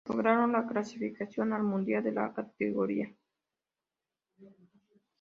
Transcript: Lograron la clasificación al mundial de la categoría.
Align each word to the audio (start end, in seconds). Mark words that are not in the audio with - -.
Lograron 0.09 0.51
la 0.53 0.65
clasificación 0.65 1.53
al 1.53 1.61
mundial 1.61 2.03
de 2.03 2.11
la 2.11 2.33
categoría. 2.33 3.13